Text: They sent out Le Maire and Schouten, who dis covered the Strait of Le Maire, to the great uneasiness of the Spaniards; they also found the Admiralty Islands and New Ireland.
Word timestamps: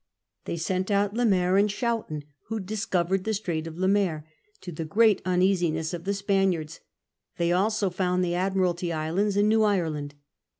They 0.45 0.57
sent 0.57 0.89
out 0.89 1.13
Le 1.13 1.25
Maire 1.27 1.57
and 1.57 1.69
Schouten, 1.69 2.23
who 2.47 2.59
dis 2.59 2.87
covered 2.87 3.23
the 3.23 3.35
Strait 3.35 3.67
of 3.67 3.77
Le 3.77 3.87
Maire, 3.87 4.25
to 4.61 4.71
the 4.71 4.83
great 4.83 5.21
uneasiness 5.25 5.93
of 5.93 6.05
the 6.05 6.13
Spaniards; 6.15 6.79
they 7.37 7.51
also 7.51 7.91
found 7.91 8.23
the 8.25 8.33
Admiralty 8.33 8.91
Islands 8.91 9.37
and 9.37 9.47
New 9.47 9.61
Ireland. 9.61 10.15